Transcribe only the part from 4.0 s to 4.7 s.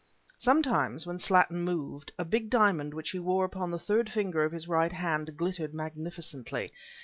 finger of his